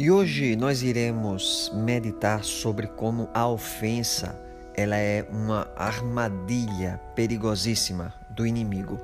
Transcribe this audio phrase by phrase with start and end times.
[0.00, 4.34] E hoje nós iremos meditar sobre como a ofensa
[4.74, 8.98] ela é uma armadilha perigosíssima do inimigo.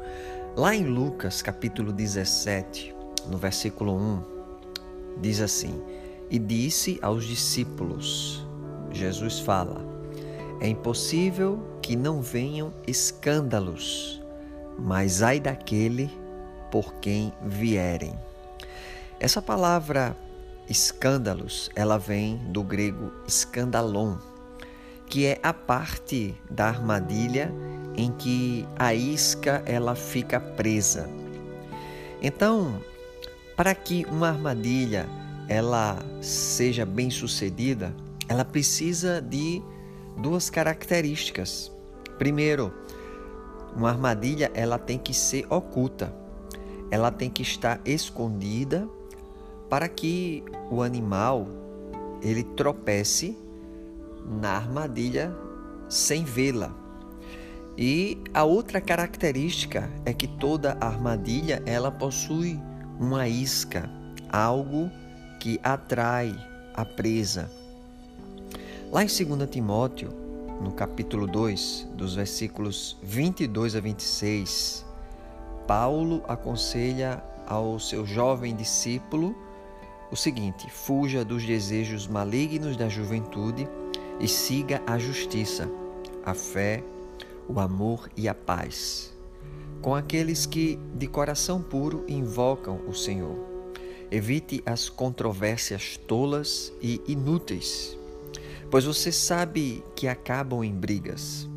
[0.57, 2.95] Lá em Lucas, capítulo 17,
[3.29, 4.23] no versículo 1,
[5.21, 5.83] diz assim:
[6.31, 8.49] E disse aos discípulos,
[8.91, 9.85] Jesus fala:
[10.63, 14.23] É impossível que não venham escândalos,
[14.79, 16.11] mas ai daquele
[16.71, 18.19] por quem vierem.
[19.21, 20.17] Essa palavra
[20.69, 24.17] escândalos, ela vem do grego escandalon,
[25.07, 27.53] que é a parte da armadilha
[27.97, 31.09] em que a isca ela fica presa.
[32.21, 32.81] Então,
[33.57, 35.09] para que uma armadilha
[35.49, 37.95] ela seja bem sucedida,
[38.29, 39.63] ela precisa de
[40.19, 41.71] duas características.
[42.19, 42.73] Primeiro,
[43.75, 46.13] uma armadilha ela tem que ser oculta,
[46.91, 48.89] ela tem que estar escondida
[49.69, 51.47] para que o animal
[52.23, 53.37] ele tropece
[54.41, 55.35] na armadilha
[55.89, 56.75] sem vê-la.
[57.79, 62.59] E a outra característica é que toda armadilha ela possui
[62.99, 63.91] uma isca,
[64.31, 64.91] algo
[65.39, 66.35] que atrai
[66.75, 67.51] a presa.
[68.91, 70.11] Lá em 2 Timóteo,
[70.63, 74.87] no capítulo 2, dos versículos 22 a 26,
[75.67, 79.37] Paulo aconselha ao seu jovem discípulo
[80.11, 83.69] o seguinte: fuja dos desejos malignos da juventude
[84.21, 85.71] e siga a justiça,
[86.25, 86.83] a fé,
[87.49, 89.15] o amor e a paz,
[89.81, 93.37] com aqueles que de coração puro invocam o Senhor.
[94.11, 97.99] Evite as controvérsias tolas e inúteis,
[98.71, 101.49] pois você sabe que acabam em brigas.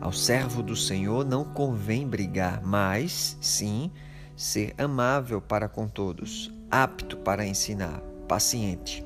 [0.00, 3.90] Ao servo do Senhor não convém brigar, mas sim
[4.36, 9.02] ser amável para com todos, apto para ensinar, paciente.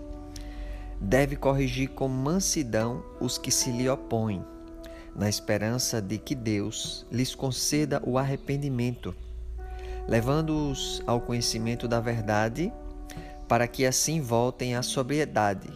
[1.01, 4.45] Deve corrigir com mansidão os que se lhe opõem,
[5.15, 9.15] na esperança de que Deus lhes conceda o arrependimento,
[10.09, 12.73] levando-os ao conhecimento da verdade,
[13.49, 15.71] para que assim voltem à sobriedade.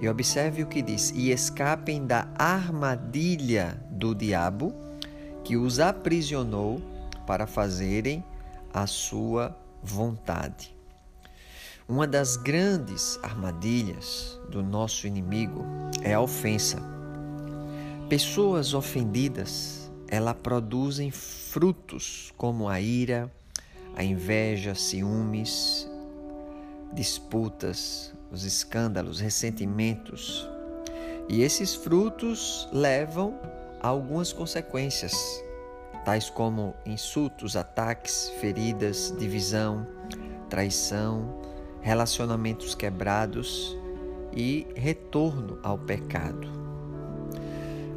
[0.00, 4.72] E observe o que diz: e escapem da armadilha do diabo
[5.42, 6.80] que os aprisionou
[7.26, 8.24] para fazerem
[8.76, 10.76] a sua vontade.
[11.88, 15.64] Uma das grandes armadilhas do nosso inimigo
[16.02, 16.76] é a ofensa.
[18.06, 23.32] Pessoas ofendidas, ela produzem frutos como a ira,
[23.96, 25.88] a inveja, ciúmes,
[26.92, 30.46] disputas, os escândalos, ressentimentos.
[31.30, 33.40] E esses frutos levam
[33.80, 35.14] a algumas consequências
[36.06, 39.84] tais como insultos, ataques, feridas, divisão,
[40.48, 41.42] traição,
[41.80, 43.76] relacionamentos quebrados
[44.32, 46.48] e retorno ao pecado.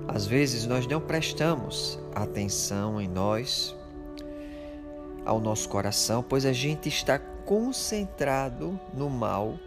[0.08, 3.76] Às vezes nós não prestamos atenção em nós,
[5.24, 9.60] ao nosso coração, pois a gente está concentrado no mal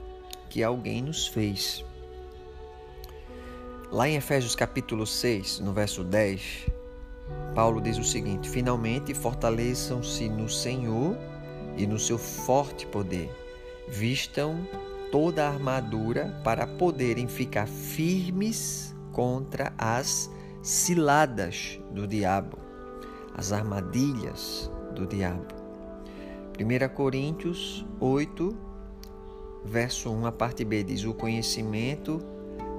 [0.50, 1.84] que alguém nos fez.
[3.88, 6.71] Lá em Efésios capítulo 6, no verso 10,
[7.54, 11.16] Paulo diz o seguinte: Finalmente fortaleçam-se no Senhor
[11.76, 13.30] e no seu forte poder.
[13.88, 14.66] Vistam
[15.10, 20.30] toda a armadura para poderem ficar firmes contra as
[20.62, 22.56] ciladas do diabo,
[23.34, 25.54] as armadilhas do diabo.
[26.58, 28.56] 1 Coríntios 8,
[29.64, 32.18] verso 1, a parte B diz: O conhecimento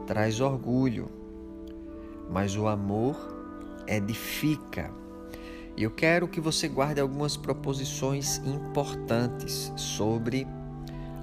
[0.07, 1.09] traz orgulho,
[2.29, 3.32] mas o amor
[3.87, 4.91] edifica.
[5.75, 10.47] E eu quero que você guarde algumas proposições importantes sobre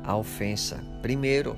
[0.03, 0.82] a ofensa.
[1.03, 1.56] Primeiro,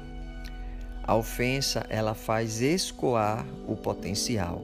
[1.02, 4.62] a ofensa ela faz escoar o potencial.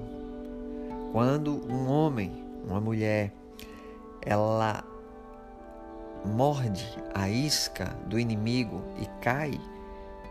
[1.12, 3.32] Quando um homem, uma mulher,
[4.20, 4.84] ela
[6.24, 9.58] morde a isca do inimigo e cai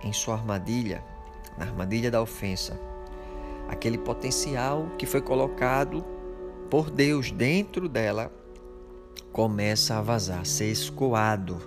[0.03, 1.03] em sua armadilha,
[1.57, 2.79] na armadilha da ofensa,
[3.67, 6.03] aquele potencial que foi colocado
[6.69, 8.31] por Deus dentro dela
[9.31, 11.57] começa a vazar, a ser escoado.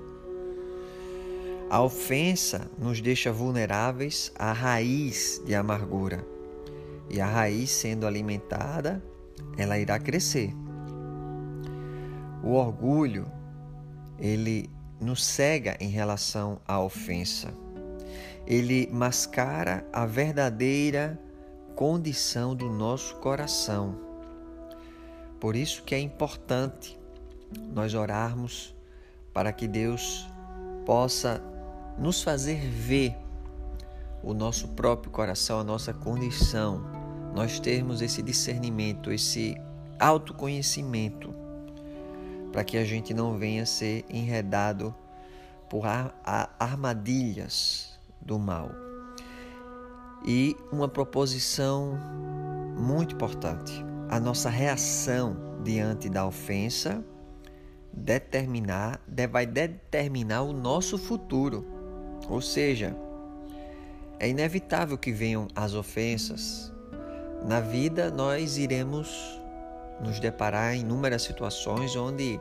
[1.70, 6.26] A ofensa nos deixa vulneráveis à raiz de amargura.
[7.08, 9.02] E a raiz sendo alimentada,
[9.56, 10.52] ela irá crescer.
[12.42, 13.26] O orgulho,
[14.18, 14.68] ele
[15.00, 17.54] nos cega em relação à ofensa.
[18.46, 21.18] Ele mascara a verdadeira
[21.80, 23.98] condição do nosso coração.
[25.40, 27.00] Por isso que é importante
[27.72, 28.74] nós orarmos
[29.32, 30.28] para que Deus
[30.84, 31.42] possa
[31.96, 33.16] nos fazer ver
[34.22, 36.84] o nosso próprio coração, a nossa condição,
[37.34, 39.56] nós termos esse discernimento, esse
[39.98, 41.34] autoconhecimento,
[42.52, 44.94] para que a gente não venha ser enredado
[45.70, 45.84] por
[46.58, 48.89] armadilhas do mal.
[50.24, 51.98] E uma proposição
[52.76, 57.04] muito importante: a nossa reação diante da ofensa
[57.92, 59.00] determinar,
[59.30, 61.66] vai determinar o nosso futuro.
[62.28, 62.96] Ou seja,
[64.18, 66.72] é inevitável que venham as ofensas.
[67.44, 69.40] Na vida nós iremos
[70.00, 72.40] nos deparar em inúmeras situações onde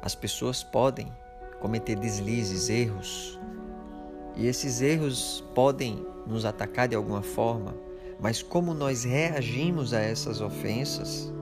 [0.00, 1.12] as pessoas podem
[1.60, 3.38] cometer deslizes, erros.
[4.36, 7.74] E esses erros podem nos atacar de alguma forma,
[8.20, 11.32] mas como nós reagimos a essas ofensas,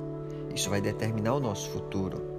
[0.55, 2.33] isso vai determinar o nosso futuro.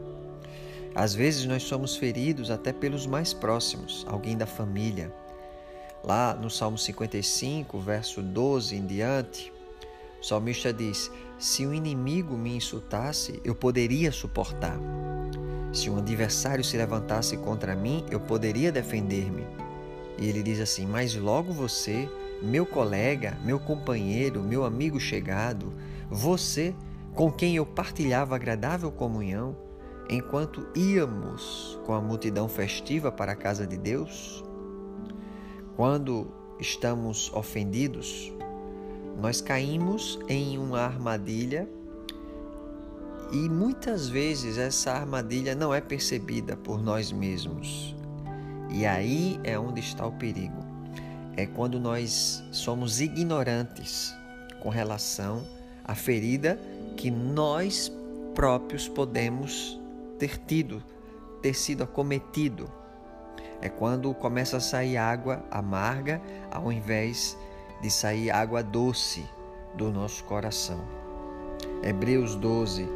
[0.96, 5.12] Às vezes nós somos feridos até pelos mais próximos, alguém da família.
[6.04, 9.52] Lá no Salmo 55, verso 12 em diante,
[10.22, 11.10] o salmista diz:
[11.40, 14.78] Se um inimigo me insultasse, eu poderia suportar.
[15.72, 19.44] Se um adversário se levantasse contra mim, eu poderia defender-me.
[20.18, 22.10] E ele diz assim: Mas logo você,
[22.42, 25.74] meu colega, meu companheiro, meu amigo chegado,
[26.10, 26.76] você
[27.14, 29.56] com quem eu partilhava agradável comunhão,
[30.10, 34.44] enquanto íamos com a multidão festiva para a casa de Deus,
[35.76, 36.28] quando
[36.60, 38.34] estamos ofendidos,
[39.20, 41.70] nós caímos em uma armadilha
[43.32, 47.96] e muitas vezes essa armadilha não é percebida por nós mesmos.
[48.74, 50.58] E aí é onde está o perigo.
[51.38, 54.14] É quando nós somos ignorantes
[54.60, 55.46] com relação
[55.86, 56.60] à ferida
[56.98, 57.92] que nós
[58.34, 59.80] próprios podemos
[60.18, 60.84] ter tido,
[61.40, 62.68] ter sido acometido.
[63.62, 66.20] É quando começa a sair água amarga
[66.50, 67.38] ao invés
[67.80, 69.24] de sair água doce
[69.76, 70.82] do nosso coração.
[71.84, 72.88] Hebreus 12,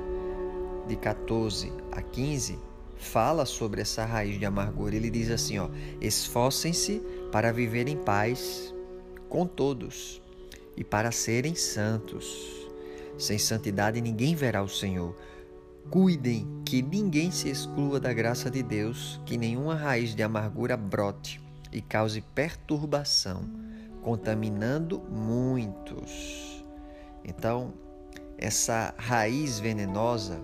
[0.88, 2.60] de 14 a 15,
[2.98, 4.96] fala sobre essa raiz de amargura.
[4.96, 5.70] Ele diz assim: ó,
[6.02, 7.02] esforcem-se
[7.32, 8.74] para viver em paz
[9.30, 10.22] com todos
[10.76, 12.26] e para serem santos.
[13.18, 15.16] Sem santidade ninguém verá o Senhor.
[15.90, 21.42] Cuidem que ninguém se exclua da graça de Deus, que nenhuma raiz de amargura brote
[21.72, 23.50] e cause perturbação
[24.08, 26.64] contaminando muitos.
[27.26, 27.74] Então,
[28.38, 30.40] essa raiz venenosa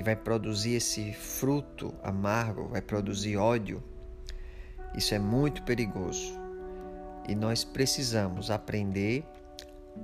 [0.00, 3.82] que vai produzir esse fruto amargo, vai produzir ódio,
[4.94, 6.40] isso é muito perigoso.
[7.28, 9.26] E nós precisamos aprender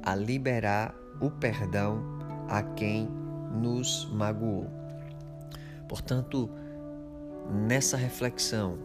[0.03, 2.05] a liberar o perdão
[2.47, 3.09] a quem
[3.55, 4.71] nos magoou.
[5.89, 6.51] Portanto,
[7.51, 8.77] nessa reflexão,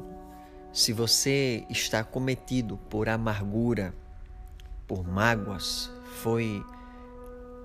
[0.72, 3.94] se você está cometido por amargura,
[4.88, 5.92] por mágoas,
[6.22, 6.64] foi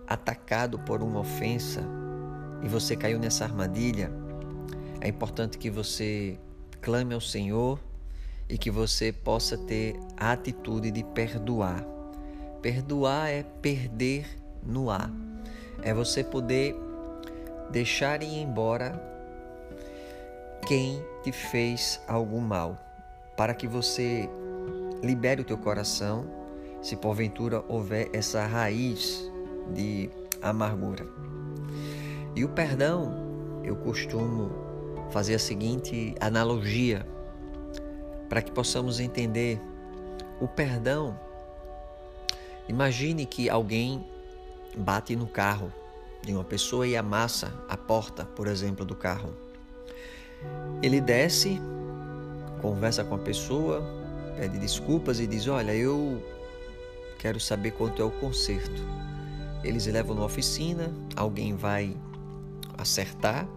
[0.09, 2.06] atacado por uma ofensa
[2.63, 4.11] e você caiu nessa armadilha,
[5.01, 6.39] é importante que você
[6.81, 7.81] clame ao Senhor
[8.49, 11.85] e que você possa ter a atitude de perdoar.
[12.63, 14.27] Perdoar é perder
[14.63, 15.11] no ar,
[15.83, 16.75] é você poder
[17.71, 19.01] deixar ir embora
[20.67, 22.77] quem te fez algum mal,
[23.37, 24.29] para que você
[25.03, 26.25] libere o teu coração
[26.83, 29.31] se porventura houver essa raiz
[29.75, 30.11] de
[30.43, 31.07] amargura.
[32.37, 33.13] E o perdão,
[33.65, 34.53] eu costumo
[35.11, 37.05] fazer a seguinte analogia
[38.29, 39.61] para que possamos entender
[40.41, 41.19] o perdão.
[42.69, 44.07] Imagine que alguém
[44.77, 45.73] bate no carro
[46.23, 49.35] de uma pessoa e amassa a porta, por exemplo, do carro.
[50.81, 51.61] Ele desce,
[52.63, 53.83] conversa com a pessoa,
[54.37, 56.23] pede desculpas e diz: Olha, eu
[57.19, 58.83] Quero saber quanto é o conserto.
[59.65, 61.97] Eles levam na oficina, alguém vai
[62.79, 63.49] acertar,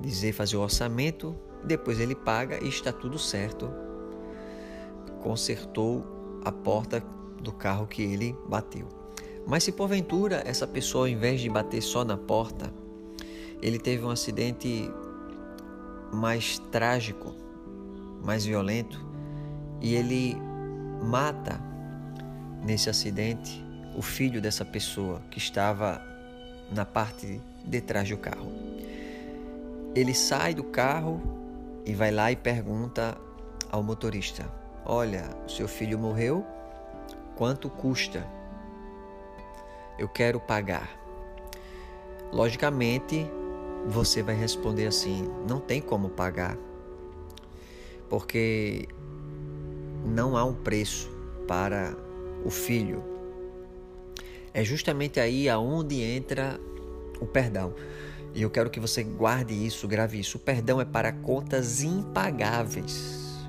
[0.00, 3.70] dizer, fazer o orçamento, depois ele paga e está tudo certo.
[5.22, 6.04] Consertou
[6.44, 7.02] a porta
[7.40, 8.88] do carro que ele bateu.
[9.46, 12.72] Mas se porventura essa pessoa, ao invés de bater só na porta,
[13.60, 14.90] ele teve um acidente
[16.12, 17.34] mais trágico,
[18.24, 19.04] mais violento,
[19.80, 20.36] e ele
[21.02, 21.60] mata
[22.64, 23.64] nesse acidente
[23.96, 26.00] o filho dessa pessoa que estava
[26.70, 28.52] na parte de trás do carro.
[29.94, 31.20] Ele sai do carro
[31.84, 33.16] e vai lá e pergunta
[33.70, 34.48] ao motorista:
[34.84, 36.44] Olha, seu filho morreu,
[37.36, 38.26] quanto custa?
[39.98, 40.88] Eu quero pagar.
[42.32, 43.26] Logicamente,
[43.86, 46.56] você vai responder assim: não tem como pagar,
[48.08, 48.88] porque
[50.04, 51.10] não há um preço
[51.46, 51.94] para
[52.44, 53.02] o filho.
[54.54, 56.60] É justamente aí aonde entra
[57.22, 57.74] o perdão.
[58.34, 60.38] E eu quero que você guarde isso, grave isso.
[60.38, 63.46] O perdão é para contas impagáveis.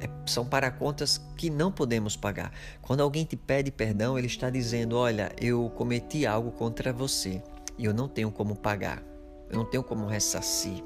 [0.00, 2.52] É, são para contas que não podemos pagar.
[2.80, 7.42] Quando alguém te pede perdão, ele está dizendo: Olha, eu cometi algo contra você
[7.76, 9.02] e eu não tenho como pagar,
[9.50, 10.82] eu não tenho como ressarcir.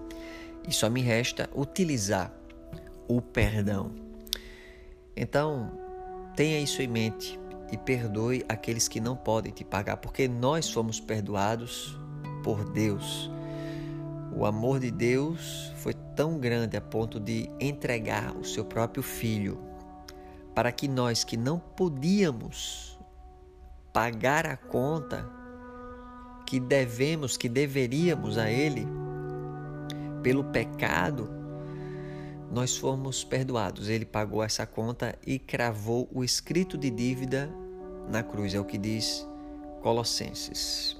[0.66, 2.32] E só me resta utilizar
[3.06, 3.92] o perdão.
[5.16, 5.72] Então,
[6.34, 7.38] tenha isso em mente
[7.70, 11.98] e perdoe aqueles que não podem te pagar, porque nós fomos perdoados
[12.48, 13.30] por Deus.
[14.34, 19.60] O amor de Deus foi tão grande a ponto de entregar o seu próprio filho
[20.54, 22.98] para que nós que não podíamos
[23.92, 25.30] pagar a conta
[26.46, 28.88] que devemos, que deveríamos a ele
[30.22, 31.28] pelo pecado,
[32.50, 33.90] nós fomos perdoados.
[33.90, 37.50] Ele pagou essa conta e cravou o escrito de dívida
[38.08, 39.28] na cruz, é o que diz
[39.82, 40.97] Colossenses.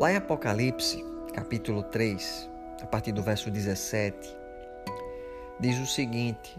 [0.00, 1.04] Lá em Apocalipse,
[1.34, 2.48] capítulo 3,
[2.80, 4.34] a partir do verso 17,
[5.60, 6.58] diz o seguinte: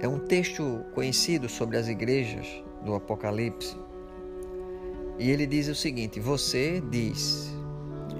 [0.00, 2.46] é um texto conhecido sobre as igrejas
[2.84, 3.74] do Apocalipse.
[5.18, 7.56] E ele diz o seguinte: Você diz,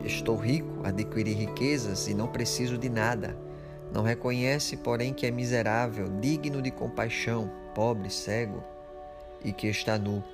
[0.03, 3.37] Estou rico, adquiri riquezas e não preciso de nada.
[3.93, 8.65] Não reconhece, porém, que é miserável, digno de compaixão, pobre, cego
[9.45, 10.25] e que está nu.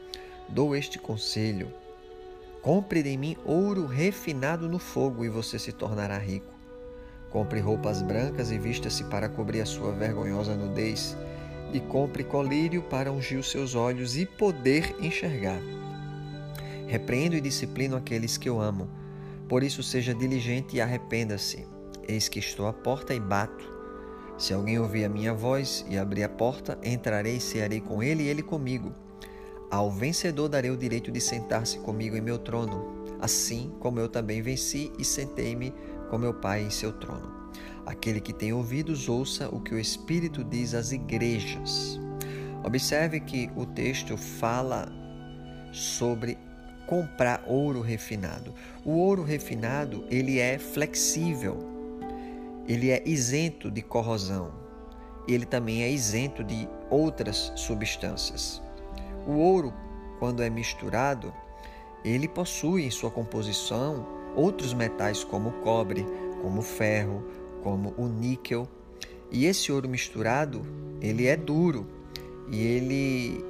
[0.48, 1.80] Dou este conselho:
[2.62, 6.52] Compre de mim ouro refinado no fogo e você se tornará rico.
[7.30, 11.16] Compre roupas brancas e vista-se para cobrir a sua vergonhosa nudez.
[11.72, 15.60] E compre colírio para ungir os seus olhos e poder enxergar.
[16.86, 18.90] Repreendo e disciplino aqueles que eu amo.
[19.48, 21.66] Por isso, seja diligente e arrependa-se.
[22.06, 23.72] Eis que estou à porta e bato.
[24.36, 28.24] Se alguém ouvir a minha voz e abrir a porta, entrarei e cearei com ele
[28.24, 28.92] e ele comigo.
[29.70, 34.42] Ao vencedor darei o direito de sentar-se comigo em meu trono, assim como eu também
[34.42, 35.72] venci e sentei-me
[36.10, 37.32] com meu Pai em seu trono.
[37.86, 42.00] Aquele que tem ouvidos, ouça o que o Espírito diz às igrejas.
[42.64, 44.88] Observe que o texto fala
[45.72, 46.36] sobre
[46.86, 48.52] comprar ouro refinado.
[48.84, 51.58] O ouro refinado, ele é flexível.
[52.66, 54.52] Ele é isento de corrosão.
[55.28, 58.60] Ele também é isento de outras substâncias.
[59.26, 59.72] O ouro,
[60.18, 61.32] quando é misturado,
[62.04, 66.06] ele possui em sua composição outros metais como o cobre,
[66.42, 67.24] como o ferro,
[67.62, 68.68] como o níquel.
[69.30, 70.62] E esse ouro misturado,
[71.00, 71.86] ele é duro
[72.50, 73.44] e ele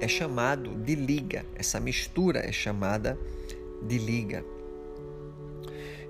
[0.00, 1.46] é chamado de liga.
[1.54, 3.18] Essa mistura é chamada
[3.82, 4.44] de liga.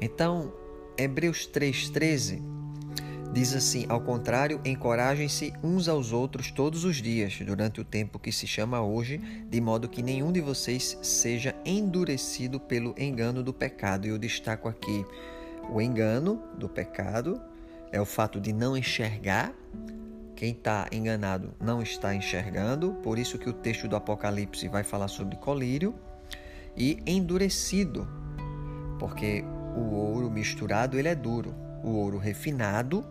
[0.00, 0.52] Então,
[0.96, 2.42] Hebreus 3:13
[3.32, 8.30] Diz assim: ao contrário, encorajem-se uns aos outros todos os dias, durante o tempo que
[8.30, 9.16] se chama hoje,
[9.48, 14.06] de modo que nenhum de vocês seja endurecido pelo engano do pecado.
[14.06, 15.06] E eu destaco aqui:
[15.70, 17.40] o engano do pecado
[17.90, 19.54] é o fato de não enxergar.
[20.36, 25.08] Quem está enganado não está enxergando, por isso que o texto do Apocalipse vai falar
[25.08, 25.94] sobre colírio
[26.76, 28.06] e endurecido,
[28.98, 29.42] porque
[29.76, 33.06] o ouro misturado ele é duro, o ouro refinado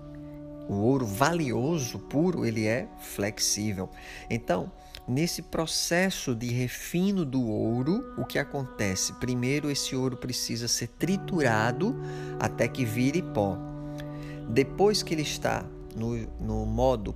[0.68, 3.90] o ouro valioso, puro, ele é flexível.
[4.30, 4.72] Então,
[5.08, 9.14] nesse processo de refino do ouro, o que acontece?
[9.14, 11.96] Primeiro, esse ouro precisa ser triturado
[12.40, 13.58] até que vire pó.
[14.50, 15.66] Depois que ele está
[15.96, 17.16] no, no modo,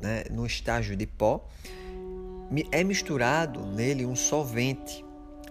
[0.00, 1.48] né, no estágio de pó,
[2.70, 5.04] é misturado nele um solvente.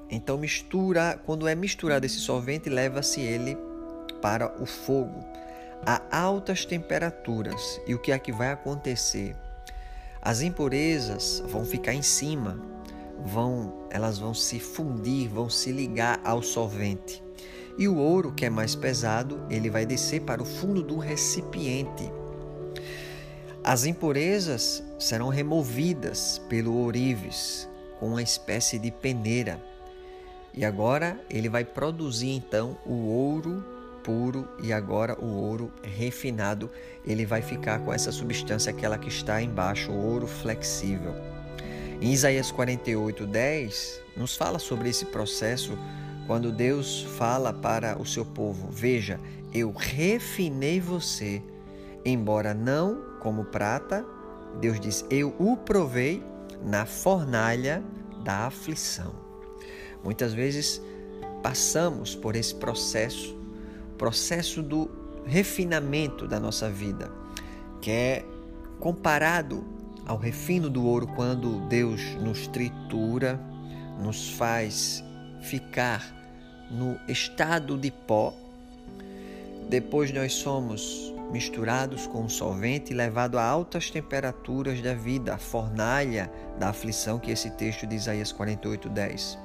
[0.10, 3.58] Então, mistura, quando é misturado esse solvente, leva-se ele
[4.22, 5.26] para o fogo
[5.86, 7.82] a altas temperaturas.
[7.88, 9.36] E o que é que vai acontecer?
[10.22, 12.60] As impurezas vão ficar em cima,
[13.24, 17.24] vão, elas vão se fundir, vão se ligar ao solvente.
[17.78, 22.12] E o ouro, que é mais pesado, ele vai descer para o fundo do recipiente.
[23.64, 27.68] As impurezas serão removidas pelo ourives
[28.00, 29.62] com uma espécie de peneira.
[30.54, 33.75] E agora ele vai produzir então o ouro
[34.06, 36.70] puro e agora o ouro refinado,
[37.04, 41.16] ele vai ficar com essa substância, aquela que está embaixo, o ouro flexível.
[42.00, 45.76] Em Isaías 48, 10, nos fala sobre esse processo
[46.28, 49.20] quando Deus fala para o seu povo: Veja,
[49.52, 51.42] eu refinei você,
[52.06, 54.06] embora não como prata,
[54.62, 56.24] Deus diz: Eu o provei
[56.64, 57.84] na fornalha
[58.24, 59.16] da aflição.
[60.04, 60.80] Muitas vezes
[61.42, 63.35] passamos por esse processo
[63.98, 64.90] processo do
[65.26, 67.12] refinamento da nossa vida,
[67.82, 68.26] que é
[68.80, 69.64] comparado
[70.06, 73.40] ao refino do ouro quando Deus nos tritura,
[74.00, 75.04] nos faz
[75.42, 76.16] ficar
[76.70, 78.34] no estado de pó.
[79.70, 85.38] Depois nós somos misturados com um solvente e levado a altas temperaturas da vida, a
[85.38, 89.38] fornalha da aflição, que esse texto de Isaías 48, 10.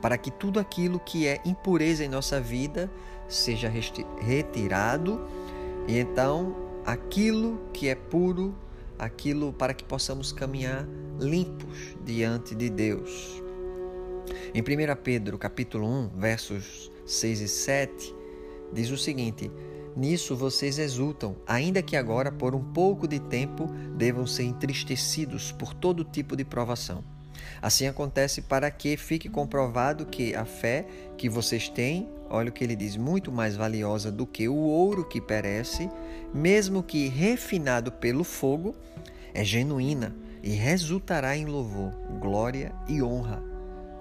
[0.00, 2.90] Para que tudo aquilo que é impureza em nossa vida
[3.34, 3.70] seja
[4.20, 5.20] retirado
[5.88, 8.54] e então aquilo que é puro,
[8.98, 10.86] aquilo para que possamos caminhar
[11.18, 13.42] limpos diante de Deus.
[14.54, 14.64] Em 1
[15.02, 18.14] Pedro, capítulo 1, versos 6 e 7,
[18.72, 19.50] diz o seguinte:
[19.96, 25.74] Nisso vocês exultam, ainda que agora, por um pouco de tempo, devam ser entristecidos por
[25.74, 27.11] todo tipo de provação.
[27.60, 32.64] Assim acontece para que fique comprovado que a fé que vocês têm, olha o que
[32.64, 35.88] ele diz, muito mais valiosa do que o ouro que perece,
[36.32, 38.74] mesmo que refinado pelo fogo,
[39.34, 43.42] é genuína e resultará em louvor, glória e honra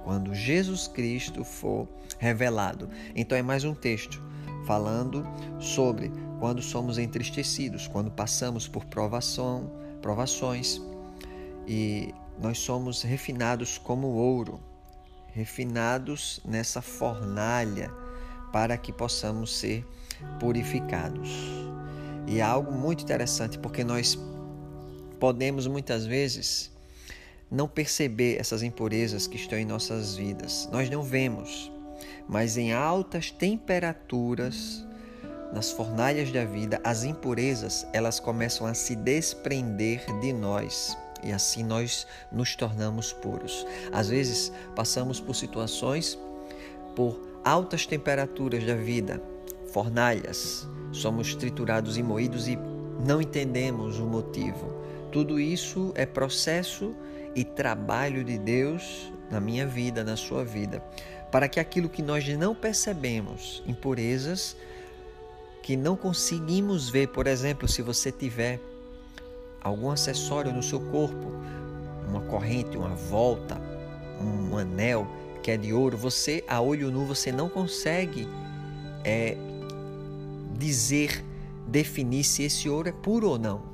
[0.03, 2.89] quando Jesus Cristo for revelado.
[3.15, 4.21] Então é mais um texto
[4.65, 5.25] falando
[5.60, 9.71] sobre quando somos entristecidos, quando passamos por provação,
[10.01, 10.81] provações
[11.67, 14.60] e nós somos refinados como ouro,
[15.31, 17.91] refinados nessa fornalha
[18.51, 19.86] para que possamos ser
[20.39, 21.29] purificados.
[22.27, 24.17] E é algo muito interessante porque nós
[25.19, 26.71] podemos muitas vezes
[27.50, 30.67] não perceber essas impurezas que estão em nossas vidas.
[30.71, 31.71] Nós não vemos,
[32.27, 34.83] mas em altas temperaturas,
[35.53, 41.63] nas fornalhas da vida, as impurezas, elas começam a se desprender de nós e assim
[41.63, 43.65] nós nos tornamos puros.
[43.91, 46.17] Às vezes, passamos por situações
[46.96, 49.22] por altas temperaturas da vida,
[49.72, 52.57] fornalhas, somos triturados e moídos e
[53.05, 54.75] não entendemos o motivo.
[55.11, 56.96] Tudo isso é processo
[57.35, 60.83] e trabalho de Deus na minha vida, na sua vida,
[61.31, 64.55] para que aquilo que nós não percebemos, impurezas,
[65.63, 68.59] que não conseguimos ver, por exemplo, se você tiver
[69.61, 71.31] algum acessório no seu corpo,
[72.07, 73.61] uma corrente, uma volta,
[74.19, 75.07] um anel
[75.41, 78.27] que é de ouro, você a olho nu você não consegue
[79.03, 79.35] é,
[80.57, 81.24] dizer,
[81.67, 83.71] definir se esse ouro é puro ou não.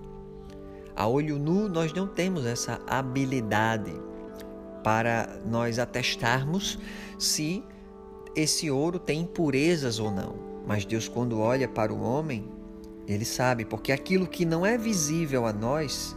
[0.96, 3.94] A olho nu, nós não temos essa habilidade
[4.84, 6.80] para nós atestarmos
[7.20, 7.64] se
[8.36, 10.36] esse ouro tem impurezas ou não.
[10.66, 12.50] Mas Deus, quando olha para o homem,
[13.08, 16.16] ele sabe, porque aquilo que não é visível a nós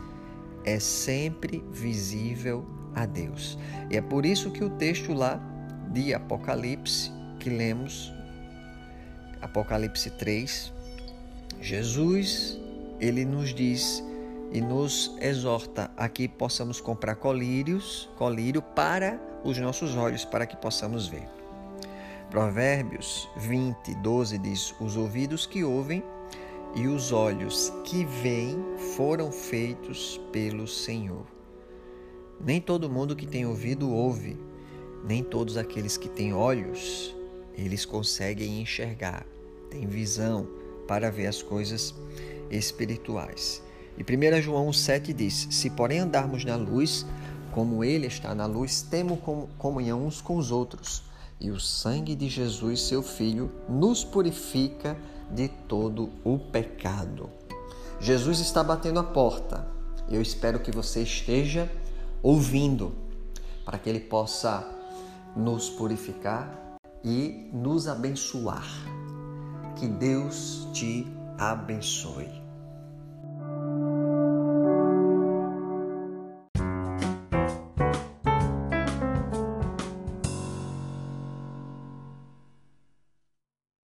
[0.64, 3.56] é sempre visível a Deus.
[3.88, 5.40] E é por isso que o texto lá
[5.92, 8.12] de Apocalipse, que lemos,
[9.40, 10.72] Apocalipse 3,
[11.60, 12.58] Jesus,
[12.98, 14.02] ele nos diz
[14.52, 20.56] e nos exorta a que possamos comprar colírios, colírio para os nossos olhos, para que
[20.56, 21.28] possamos ver.
[22.30, 26.02] Provérbios 20, 12 diz: Os ouvidos que ouvem
[26.74, 28.56] e os olhos que veem
[28.96, 31.26] foram feitos pelo Senhor.
[32.40, 34.36] Nem todo mundo que tem ouvido ouve,
[35.04, 37.14] nem todos aqueles que têm olhos,
[37.54, 39.26] eles conseguem enxergar,
[39.70, 40.48] têm visão
[40.86, 41.94] para ver as coisas
[42.50, 43.62] espirituais.
[43.98, 47.04] E 1 João 7 diz: Se porém andarmos na luz,
[47.52, 49.18] como Ele está na luz, temos
[49.58, 51.09] comunhão uns com os outros.
[51.40, 54.96] E o sangue de Jesus, seu Filho, nos purifica
[55.30, 57.30] de todo o pecado.
[57.98, 59.66] Jesus está batendo a porta.
[60.08, 61.70] Eu espero que você esteja
[62.22, 62.92] ouvindo,
[63.64, 64.66] para que Ele possa
[65.34, 68.66] nos purificar e nos abençoar.
[69.76, 71.06] Que Deus te
[71.38, 72.39] abençoe.